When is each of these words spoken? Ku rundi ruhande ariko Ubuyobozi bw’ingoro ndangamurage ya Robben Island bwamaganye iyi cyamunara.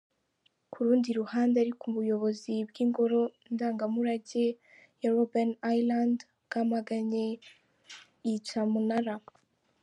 Ku 0.71 0.77
rundi 0.85 1.09
ruhande 1.19 1.55
ariko 1.63 1.83
Ubuyobozi 1.91 2.53
bw’ingoro 2.69 3.21
ndangamurage 3.53 4.45
ya 5.01 5.09
Robben 5.15 5.51
Island 5.79 6.17
bwamaganye 6.45 7.25
iyi 8.27 8.37
cyamunara. 8.47 9.15